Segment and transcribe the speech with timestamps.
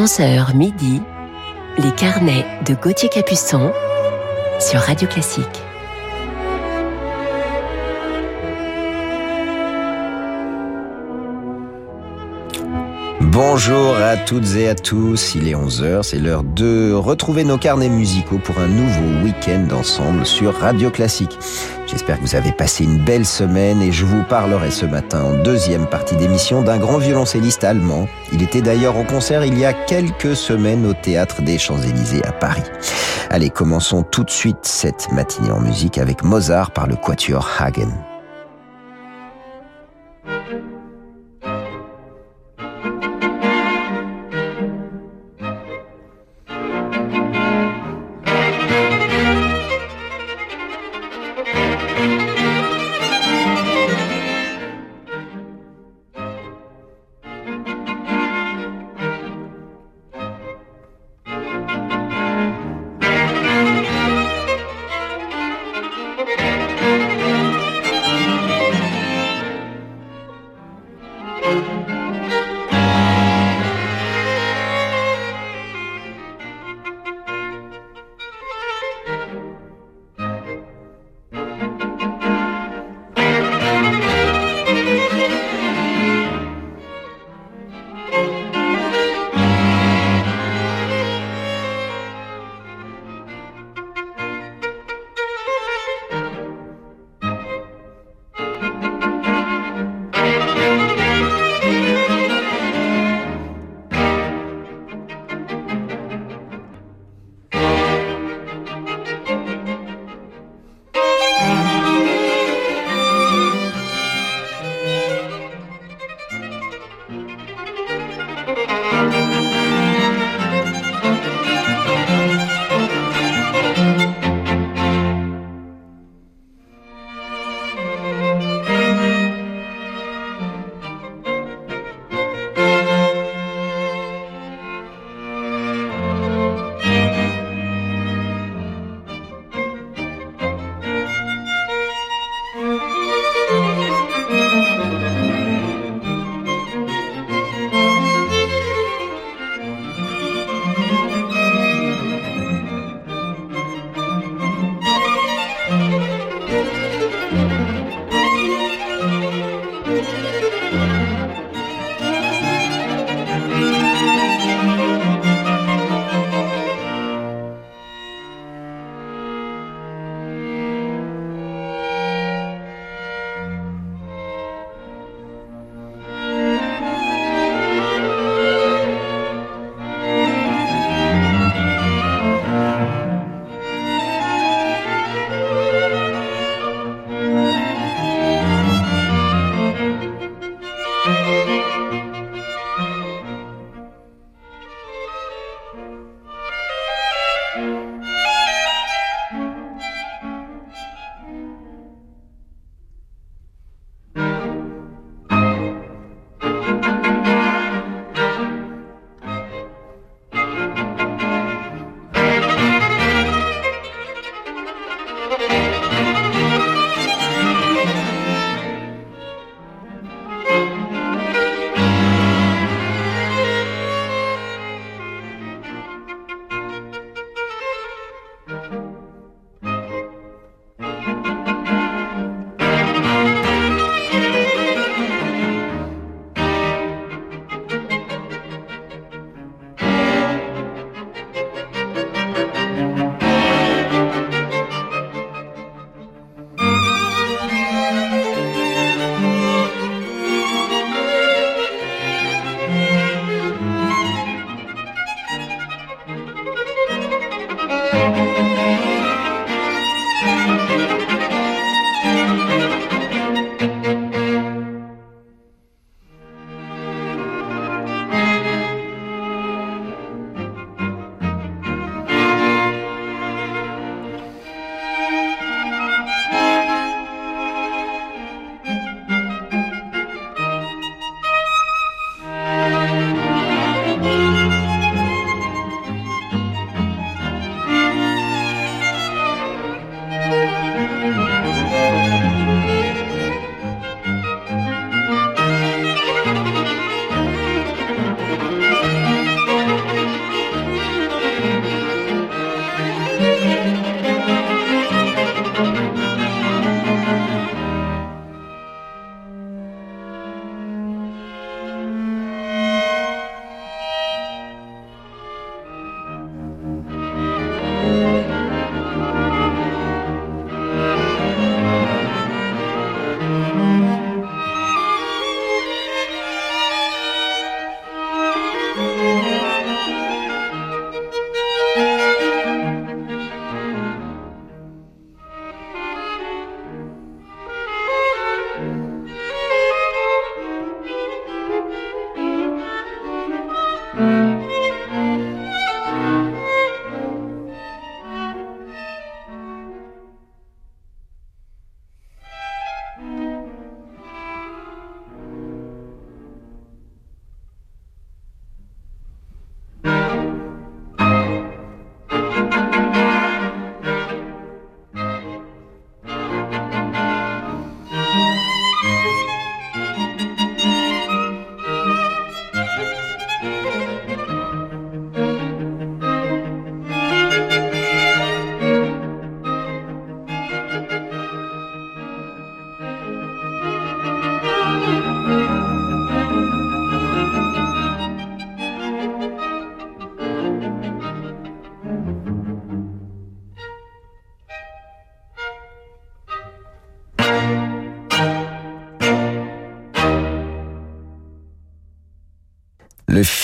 [0.00, 1.02] 11h midi,
[1.76, 3.70] les carnets de Gauthier Capuçon
[4.58, 5.44] sur Radio Classique.
[13.20, 17.90] Bonjour à toutes et à tous, il est 11h, c'est l'heure de retrouver nos carnets
[17.90, 21.36] musicaux pour un nouveau week-end ensemble sur Radio Classique.
[21.90, 25.42] J'espère que vous avez passé une belle semaine et je vous parlerai ce matin en
[25.42, 28.06] deuxième partie d'émission d'un grand violoncelliste allemand.
[28.32, 32.30] Il était d'ailleurs en concert il y a quelques semaines au théâtre des Champs-Élysées à
[32.30, 32.62] Paris.
[33.28, 37.90] Allez, commençons tout de suite cette matinée en musique avec Mozart par le Quatuor Hagen.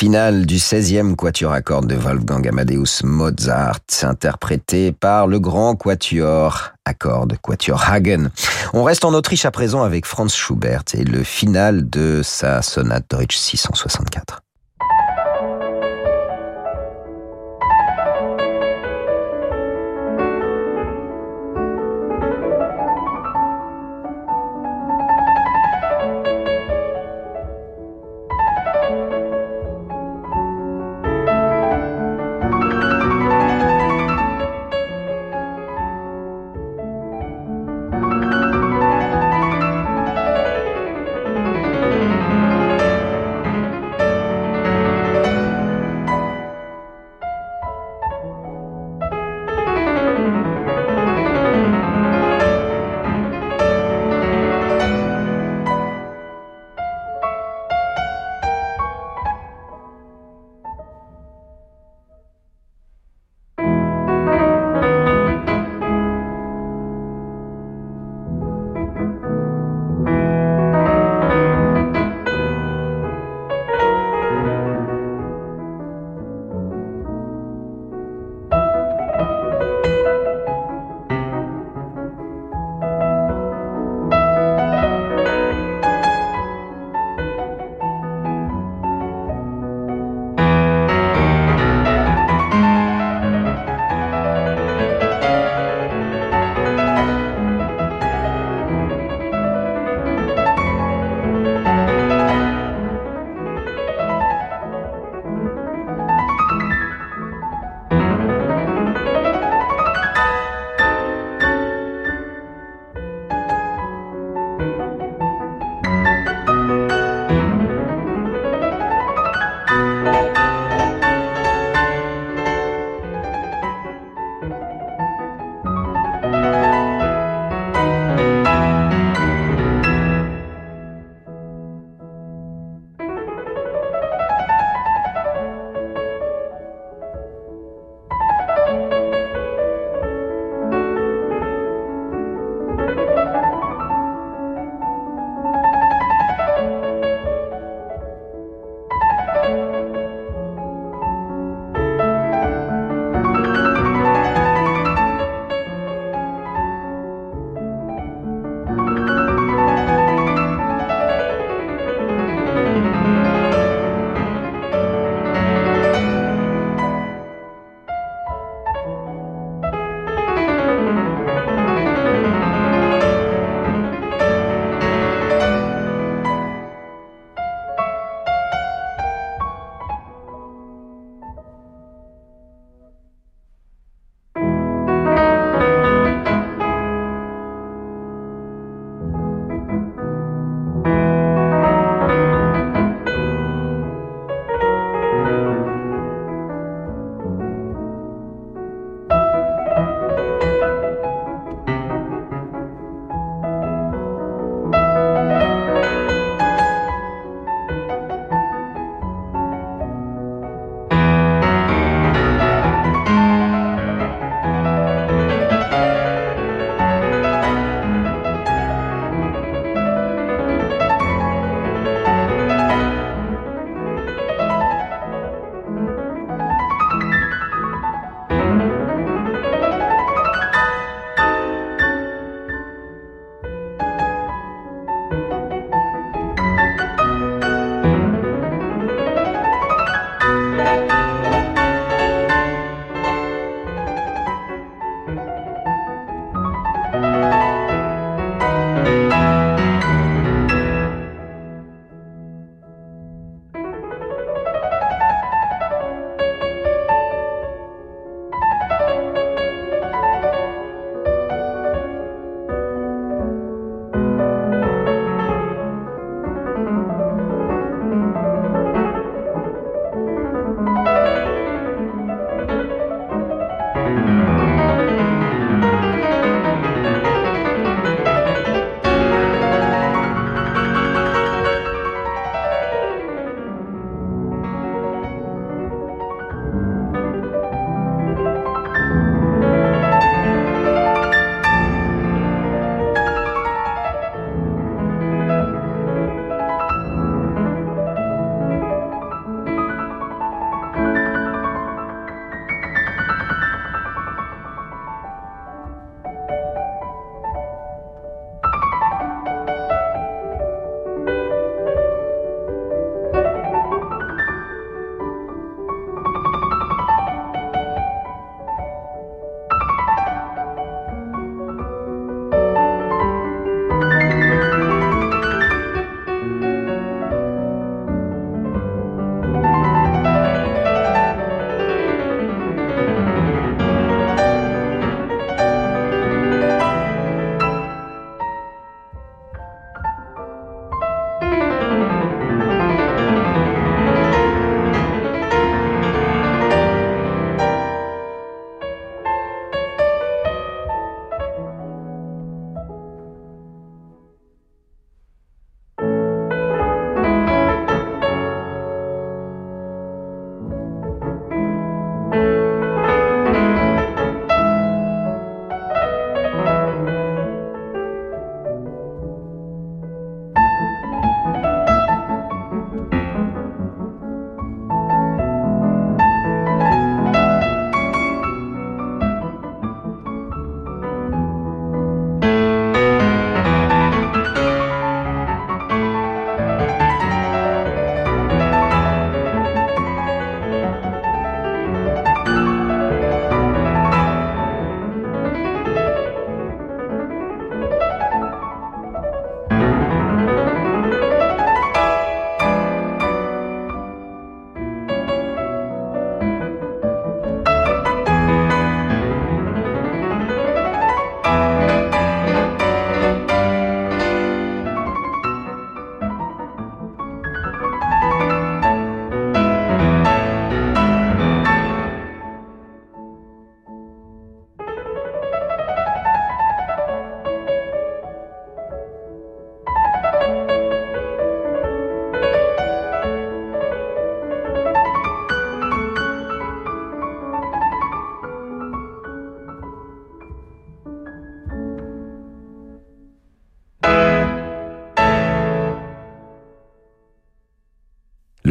[0.06, 5.74] Le final du 16e quatuor à cordes de Wolfgang Amadeus Mozart, interprété par le grand
[5.74, 8.30] quatuor à cordes, quatuor Hagen.
[8.72, 13.06] On reste en Autriche à présent avec Franz Schubert et le final de sa sonate
[13.10, 14.45] Deutsch 664.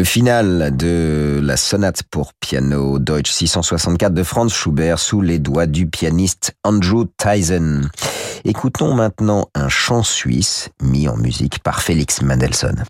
[0.04, 5.88] Final de la sonate pour piano Deutsch 664 de Franz Schubert sous les doigts du
[5.88, 7.82] pianiste Andrew Tyson.
[8.44, 12.84] Écoutons maintenant un chant suisse mis en musique par Félix Mendelssohn.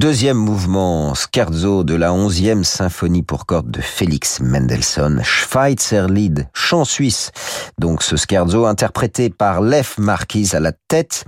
[0.00, 7.32] Deuxième mouvement scherzo de la onzième symphonie pour cordes de Félix Mendelssohn, Schweizerlied, chant suisse.
[7.80, 11.24] Donc ce scherzo interprété par Lev Marquis à la tête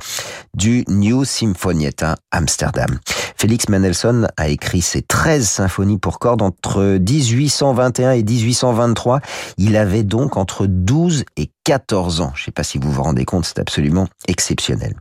[0.54, 2.98] du New Symphonietta Amsterdam.
[3.38, 9.20] Félix Mendelssohn a écrit ses 13 symphonies pour cordes entre 1821 et 1823.
[9.56, 12.32] Il avait donc entre 12 et 14 ans.
[12.34, 14.94] Je ne sais pas si vous vous rendez compte, c'est absolument exceptionnel.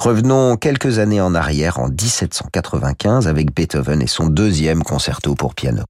[0.00, 5.84] Revenons quelques années en arrière, en 1795, avec Beethoven et son deuxième concerto pour piano.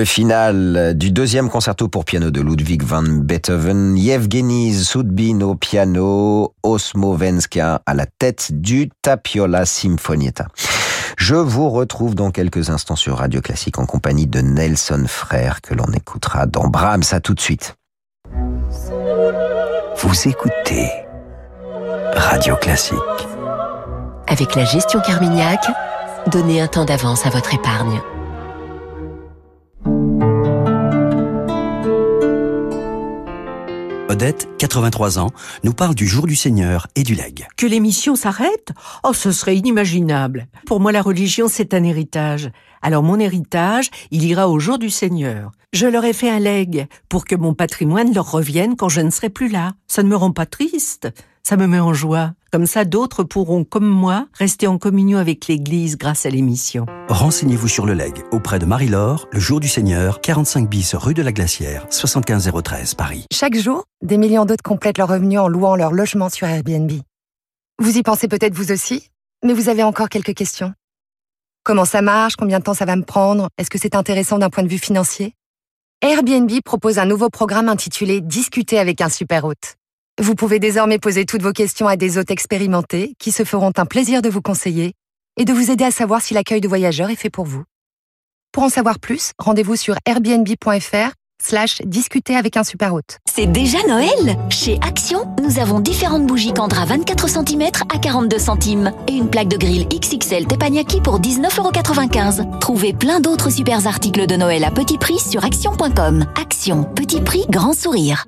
[0.00, 6.54] Le final du deuxième concerto pour piano de Ludwig van Beethoven, Yevgeny Soudbin au piano,
[6.62, 10.46] Osmo Venska à la tête du Tapiola Symphonietta.
[11.18, 15.74] Je vous retrouve dans quelques instants sur Radio Classique en compagnie de Nelson Frère que
[15.74, 17.02] l'on écoutera dans Brahms.
[17.12, 17.76] À tout de suite.
[19.98, 20.88] Vous écoutez
[22.16, 22.96] Radio Classique.
[24.26, 25.60] Avec la gestion Carmignac,
[26.28, 28.00] donnez un temps d'avance à votre épargne.
[34.10, 35.30] Odette, 83 ans,
[35.62, 37.46] nous parle du jour du Seigneur et du legs.
[37.56, 38.72] Que l'émission s'arrête?
[39.04, 40.48] Oh, ce serait inimaginable.
[40.66, 42.50] Pour moi, la religion, c'est un héritage.
[42.82, 45.52] Alors mon héritage, il ira au jour du Seigneur.
[45.72, 49.10] Je leur ai fait un legs pour que mon patrimoine leur revienne quand je ne
[49.10, 49.74] serai plus là.
[49.86, 51.08] Ça ne me rend pas triste,
[51.44, 52.32] ça me met en joie.
[52.52, 56.84] Comme ça, d'autres pourront, comme moi, rester en communion avec l'Église grâce à l'émission.
[57.08, 61.22] Renseignez-vous sur le legs auprès de Marie-Laure, le jour du Seigneur, 45 bis rue de
[61.22, 63.24] la Glacière, 75013 Paris.
[63.32, 66.90] Chaque jour, des millions d'autres complètent leur revenu en louant leur logement sur Airbnb.
[67.78, 69.10] Vous y pensez peut-être vous aussi,
[69.44, 70.74] mais vous avez encore quelques questions.
[71.62, 72.34] Comment ça marche?
[72.34, 73.48] Combien de temps ça va me prendre?
[73.58, 75.34] Est-ce que c'est intéressant d'un point de vue financier?
[76.02, 79.76] Airbnb propose un nouveau programme intitulé Discuter avec un super hôte.
[80.20, 83.86] Vous pouvez désormais poser toutes vos questions à des hôtes expérimentés qui se feront un
[83.86, 84.92] plaisir de vous conseiller
[85.38, 87.64] et de vous aider à savoir si l'accueil de voyageurs est fait pour vous.
[88.52, 93.16] Pour en savoir plus, rendez-vous sur airbnb.fr slash discuter avec un super hôte.
[93.34, 98.92] C'est déjà Noël Chez Action, nous avons différentes bougies Candra 24 cm à 42 centimes
[99.08, 102.58] et une plaque de grille XXL Teppanyaki pour 19,95€.
[102.58, 106.26] Trouvez plein d'autres super articles de Noël à petit prix sur action.com.
[106.38, 108.26] Action, petit prix, grand sourire.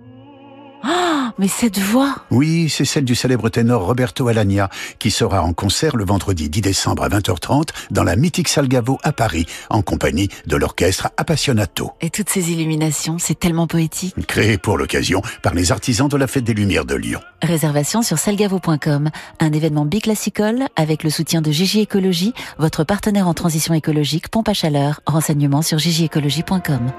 [0.82, 4.68] Ah, mais cette voix Oui, c'est celle du célèbre ténor Roberto Alagna,
[4.98, 8.98] qui sera en concert le vendredi 10 décembre à 20h30 dans la mythique salle Gaveau
[9.02, 11.92] à Paris, en compagnie de l'orchestre Appassionato.
[12.00, 14.14] Et toutes ces illuminations, c'est tellement poétique.
[14.26, 17.20] Créé pour l'occasion par les artisans de la Fête des Lumières de Lyon.
[17.42, 23.34] Réservation sur salgavo.com, un événement biclassicole avec le soutien de Gigi Écologie, votre partenaire en
[23.34, 25.00] transition écologique, pompe à chaleur.
[25.06, 26.90] Renseignements sur gigiécologie.com.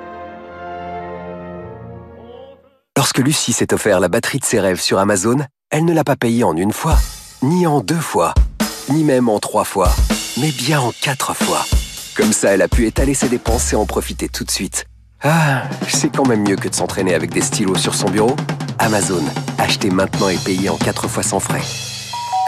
[3.03, 5.39] Lorsque Lucie s'est offert la batterie de ses rêves sur Amazon,
[5.71, 6.97] elle ne l'a pas payée en une fois,
[7.41, 8.33] ni en deux fois,
[8.87, 9.91] ni même en trois fois,
[10.39, 11.65] mais bien en quatre fois.
[12.15, 14.85] Comme ça, elle a pu étaler ses dépenses et en profiter tout de suite.
[15.21, 18.37] Ah, c'est quand même mieux que de s'entraîner avec des stylos sur son bureau.
[18.79, 19.25] Amazon,
[19.57, 21.61] achetez maintenant et payez en quatre fois sans frais.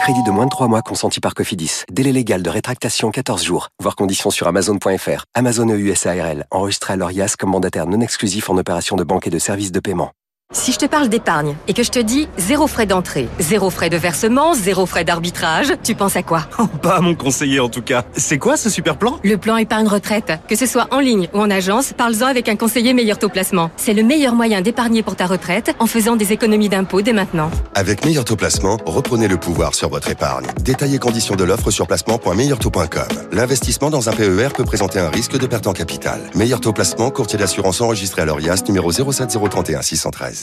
[0.04, 1.82] Crédit de moins de 3 mois consenti par Cofidis.
[1.92, 3.68] Délai légal de rétractation 14 jours.
[3.82, 5.24] Voir conditions sur amazon.fr.
[5.34, 6.46] Amazon EUSARL.
[6.50, 9.80] Enregistré à l'ORIAS comme mandataire non exclusif en opération de banque et de services de
[9.80, 10.12] paiement.
[10.52, 13.90] Si je te parle d'épargne et que je te dis zéro frais d'entrée, zéro frais
[13.90, 16.48] de versement, zéro frais d'arbitrage, tu penses à quoi?
[16.82, 18.04] Pas à mon conseiller en tout cas.
[18.16, 19.18] C'est quoi ce super plan?
[19.22, 20.32] Le plan épargne retraite.
[20.48, 23.70] Que ce soit en ligne ou en agence, parle-en avec un conseiller meilleur taux placement.
[23.76, 27.50] C'est le meilleur moyen d'épargner pour ta retraite en faisant des économies d'impôts dès maintenant.
[27.74, 30.46] Avec meilleur taux placement, reprenez le pouvoir sur votre épargne.
[30.62, 33.08] Détaillez conditions de l'offre sur placement.meilleurtaux.com.
[33.32, 36.20] L'investissement dans un PER peut présenter un risque de perte en capital.
[36.34, 40.35] Meilleur taux placement, courtier d'assurance enregistré à l'ORIAS numéro 07031 613.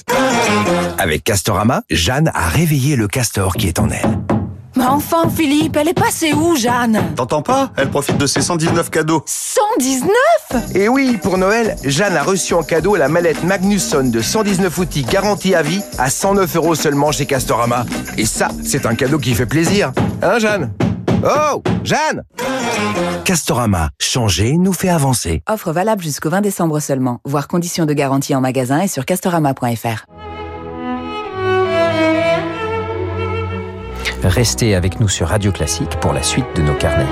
[0.97, 4.19] Avec Castorama, Jeanne a réveillé le castor qui est en elle.
[4.75, 6.99] Mais enfin, Philippe, elle est passée où, Jeanne?
[7.15, 7.71] T'entends pas?
[7.77, 9.23] Elle profite de ses 119 cadeaux.
[9.27, 14.75] 119 Et oui, pour Noël, Jeanne a reçu en cadeau la mallette Magnusson de 119
[14.79, 17.85] outils garantie à vie à 109 euros seulement chez Castorama.
[18.17, 19.91] Et ça, c'est un cadeau qui fait plaisir.
[20.23, 20.71] Hein, Jeanne?
[21.25, 22.23] Oh, Jeanne
[23.23, 25.41] Castorama, changer nous fait avancer.
[25.47, 27.19] Offre valable jusqu'au 20 décembre seulement.
[27.23, 30.05] Voir conditions de garantie en magasin et sur castorama.fr.
[34.23, 37.07] Restez avec nous sur Radio Classique pour la suite de nos carnets.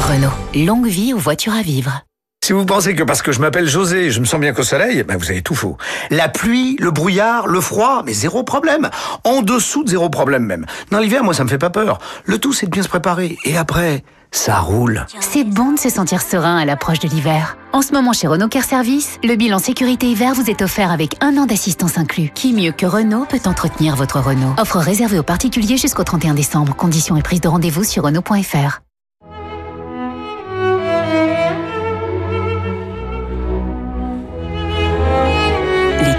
[0.00, 2.07] Renault, longue vie aux voitures à vivre.
[2.48, 5.02] Si vous pensez que parce que je m'appelle José, je me sens bien qu'au soleil,
[5.02, 5.76] ben vous avez tout faux.
[6.08, 8.88] La pluie, le brouillard, le froid, mais zéro problème.
[9.24, 10.64] En dessous de zéro problème même.
[10.90, 11.98] Dans l'hiver, moi, ça me fait pas peur.
[12.24, 13.36] Le tout, c'est de bien se préparer.
[13.44, 15.04] Et après, ça roule.
[15.20, 17.58] C'est bon de se sentir serein à l'approche de l'hiver.
[17.74, 21.22] En ce moment, chez Renault Care Service, le bilan sécurité hiver vous est offert avec
[21.22, 22.30] un an d'assistance inclus.
[22.34, 24.54] Qui mieux que Renault peut entretenir votre Renault?
[24.56, 26.74] Offre réservée aux particuliers jusqu'au 31 décembre.
[26.74, 28.80] Conditions et prise de rendez-vous sur Renault.fr.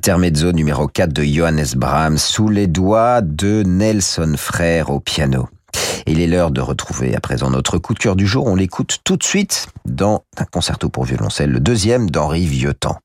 [0.00, 5.46] Intermezzo numéro 4 de Johannes Brahms sous les doigts de Nelson Frère au piano.
[6.06, 8.46] Il est l'heure de retrouver à présent notre coup de cœur du jour.
[8.46, 12.96] On l'écoute tout de suite dans un concerto pour violoncelle, le deuxième d'Henri Vieuxtemps.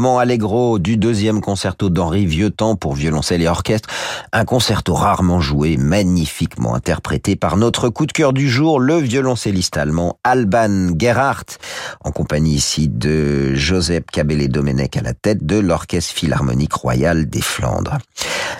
[0.00, 3.88] Allegro du deuxième concerto d'Henri Vieuxtemps pour violoncelle et orchestre,
[4.32, 9.76] un concerto rarement joué, magnifiquement interprété par notre coup de cœur du jour, le violoncelliste
[9.76, 11.58] allemand Alban Gerhardt,
[12.02, 17.98] en compagnie ici de Joseph Cabellé-Domenech à la tête de l'Orchestre Philharmonique Royal des Flandres.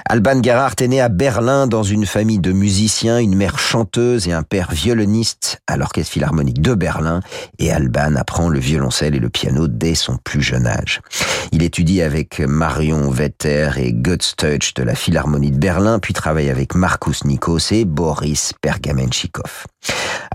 [0.08, 4.32] Alban Gerhardt est né à Berlin dans une famille de musiciens, une mère chanteuse et
[4.32, 7.20] un père violoniste à l'Orchestre Philharmonique de Berlin,
[7.58, 11.00] et Alban apprend le violoncelle et le piano dès son plus jeune âge.
[11.52, 16.48] Il étudie avec Marion Vetter et Götz Teutsch de la Philharmonie de Berlin, puis travaille
[16.48, 19.66] avec Markus Nikos et Boris Pergamenchikov.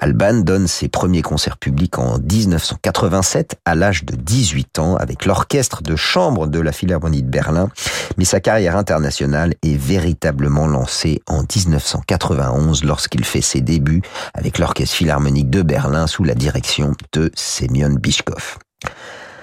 [0.01, 5.81] Alban donne ses premiers concerts publics en 1987 à l'âge de 18 ans avec l'orchestre
[5.81, 7.69] de chambre de la Philharmonie de Berlin,
[8.17, 14.01] mais sa carrière internationale est véritablement lancée en 1991 lorsqu'il fait ses débuts
[14.33, 18.57] avec l'orchestre philharmonique de Berlin sous la direction de Semyon Bishkov.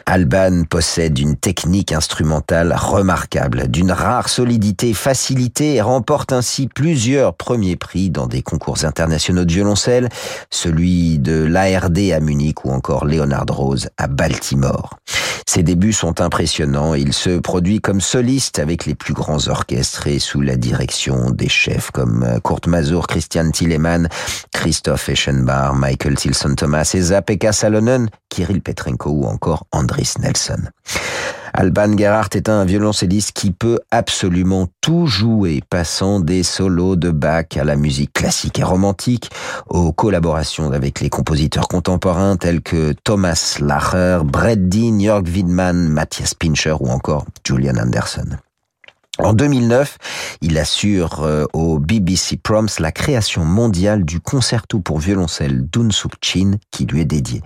[0.07, 7.76] Alban possède une technique instrumentale remarquable, d'une rare solidité facilité et remporte ainsi plusieurs premiers
[7.76, 10.09] prix dans des concours internationaux de violoncelle,
[10.50, 14.98] celui de l'ARD à Munich ou encore Leonard Rose à Baltimore.
[15.46, 20.07] Ses débuts sont impressionnants et il se produit comme soliste avec les plus grands orchestres
[20.07, 24.09] et sous la direction des chefs comme Kurt Mazur, Christian Tillemann,
[24.53, 29.66] Christoph Eschenbach, Michael Tilson Thomas, Esa-Pekka Salonen, Kirill Petrenko ou encore
[31.55, 37.57] Alban Gerhardt est un violoncelliste qui peut absolument tout jouer, passant des solos de Bach
[37.57, 39.30] à la musique classique et romantique,
[39.68, 46.34] aux collaborations avec les compositeurs contemporains tels que Thomas Lacher, Brett Dean, Jörg Widmann, Matthias
[46.34, 48.38] Pincher ou encore Julian Anderson.
[49.18, 49.98] En 2009,
[50.40, 56.52] il assure euh, au BBC Proms la création mondiale du concerto pour violoncelle d'Unsuk Chin
[56.70, 57.42] qui lui est dédié.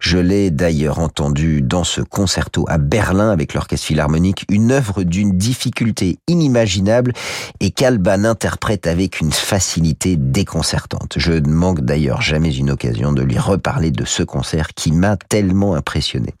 [0.00, 5.36] Je l'ai d'ailleurs entendu dans ce concerto à Berlin avec l'Orchestre Philharmonique, une œuvre d'une
[5.36, 7.12] difficulté inimaginable
[7.60, 11.14] et qu'Alban interprète avec une facilité déconcertante.
[11.18, 15.18] Je ne manque d'ailleurs jamais une occasion de lui reparler de ce concert qui m'a
[15.18, 16.32] tellement impressionné.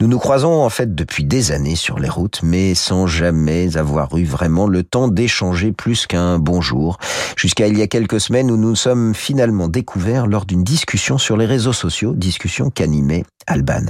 [0.00, 4.16] Nous nous croisons en fait depuis des années sur les routes, mais sans jamais avoir
[4.16, 6.98] eu vraiment le temps d'échanger plus qu'un bonjour,
[7.36, 11.18] jusqu'à il y a quelques semaines où nous nous sommes finalement découverts lors d'une discussion
[11.18, 13.86] sur les réseaux sociaux, discussion qu'animait Alban.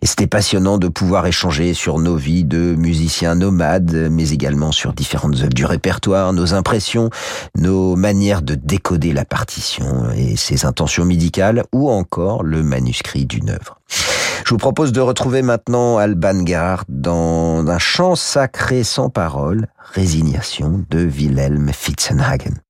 [0.00, 4.94] Et c'était passionnant de pouvoir échanger sur nos vies de musiciens nomades, mais également sur
[4.94, 7.10] différentes œuvres du répertoire, nos impressions,
[7.54, 13.50] nos manières de décoder la partition et ses intentions médicales, ou encore le manuscrit d'une
[13.50, 13.78] œuvre.
[14.44, 20.84] Je vous propose de retrouver maintenant Alban Gerhardt dans un chant sacré sans parole, Résignation
[20.90, 22.63] de Wilhelm Fitzenhagen.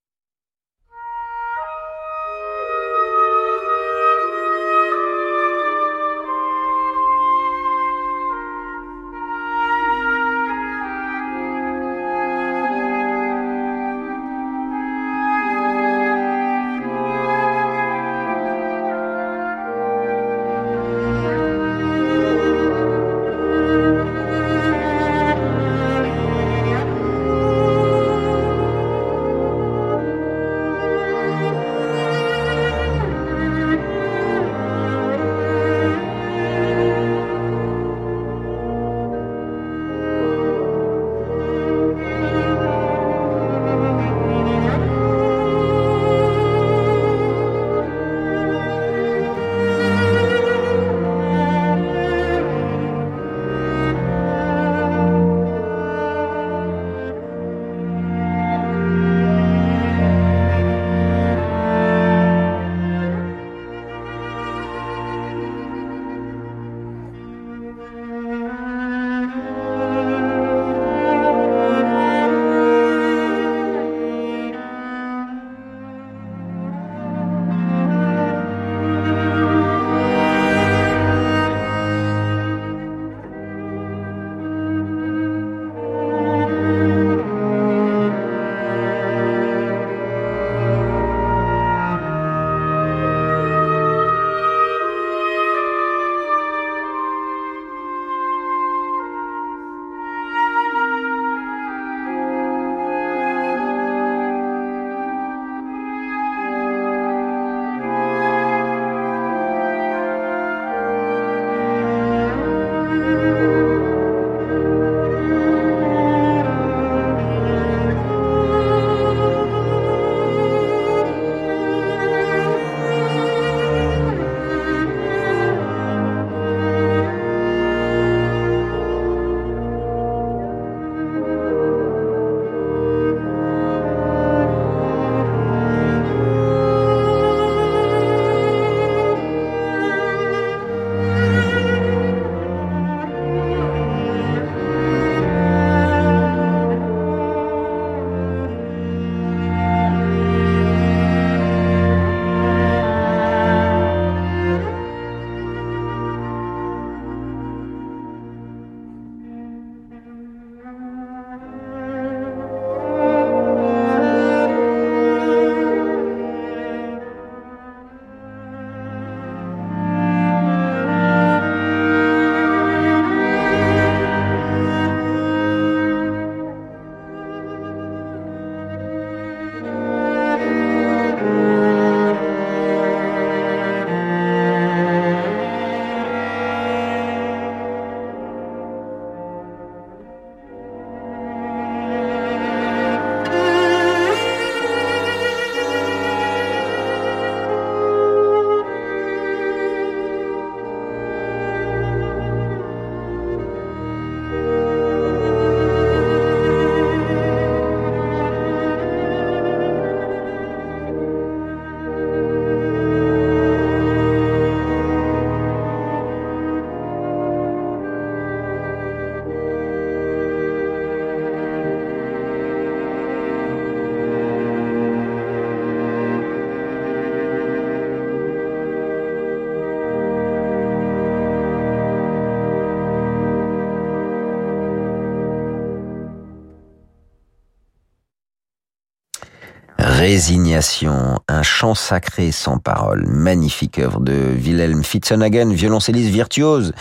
[240.07, 246.75] Résignation, un chant sacré sans parole, magnifique œuvre de Wilhelm Fitzenhagen, violoncelliste virtuose,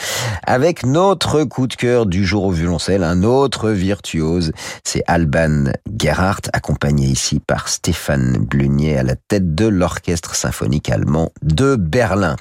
[0.46, 4.52] avec notre coup de cœur du jour au violoncelle, un autre virtuose,
[4.84, 11.32] c'est Alban Gerhardt, accompagné ici par Stéphane Blunier à la tête de l'orchestre symphonique allemand
[11.42, 12.36] de Berlin.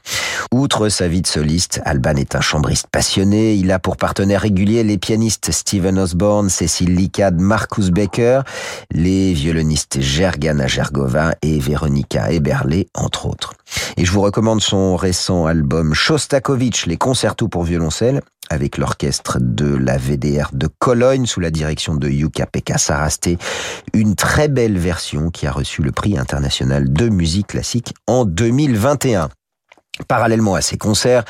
[0.52, 3.54] Outre sa vie de soliste, Alban est un chambriste passionné.
[3.54, 8.42] Il a pour partenaires réguliers les pianistes Steven Osborne, Cécile Licade, Marcus Becker,
[8.90, 13.54] les violonistes Gergana Gergova et Veronika Eberle, entre autres.
[13.96, 19.74] Et je vous recommande son récent album Shostakovich, les concertos pour violoncelle, avec l'orchestre de
[19.74, 23.38] la VDR de Cologne sous la direction de Yuka Pekka Sarasté.
[23.94, 29.28] Une très belle version qui a reçu le prix international de musique classique en 2021.
[30.08, 31.22] Parallèlement à ces concerts,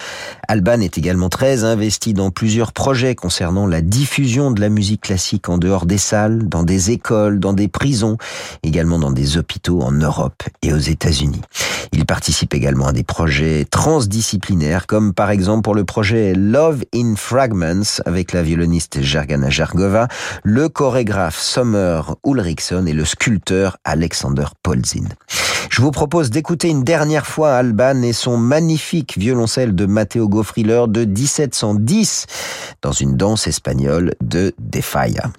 [0.46, 5.48] Alban est également très investi dans plusieurs projets concernant la diffusion de la musique classique
[5.48, 8.18] en dehors des salles, dans des écoles, dans des prisons,
[8.62, 11.40] également dans des hôpitaux en Europe et aux États-Unis.
[11.90, 17.16] Il participe également à des projets transdisciplinaires, comme par exemple pour le projet Love in
[17.16, 20.06] Fragments avec la violoniste Gergana Gergova,
[20.44, 25.08] le chorégraphe Sommer Ulriksson et le sculpteur Alexander Polzin.
[25.72, 30.84] Je vous propose d'écouter une dernière fois Alban et son magnifique violoncelle de Matteo Goffriller
[30.86, 32.26] de 1710
[32.82, 35.32] dans une danse espagnole de De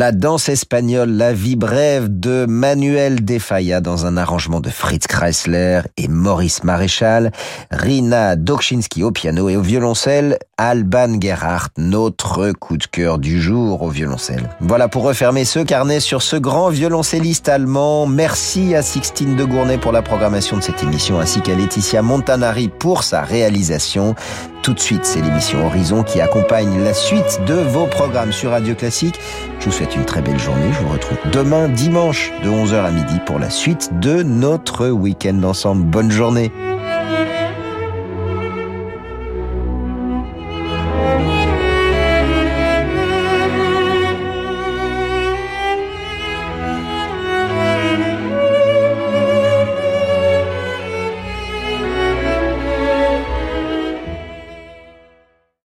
[0.00, 5.06] La danse espagnole, la vie brève de Manuel De Falla dans un arrangement de Fritz
[5.06, 7.32] Kreisler et Maurice Maréchal,
[7.80, 13.82] Rina Dokczynski au piano et au violoncelle, Alban Gerhardt, notre coup de cœur du jour
[13.82, 14.50] au violoncelle.
[14.60, 18.06] Voilà pour refermer ce carnet sur ce grand violoncelliste allemand.
[18.06, 22.68] Merci à Sixtine de Gournay pour la programmation de cette émission ainsi qu'à Laetitia Montanari
[22.68, 24.14] pour sa réalisation.
[24.62, 28.74] Tout de suite, c'est l'émission Horizon qui accompagne la suite de vos programmes sur Radio
[28.74, 29.18] Classique.
[29.58, 30.70] Je vous souhaite une très belle journée.
[30.70, 35.42] Je vous retrouve demain dimanche de 11h à midi pour la suite de notre week-end
[35.44, 35.84] ensemble.
[35.86, 36.52] Bonne journée.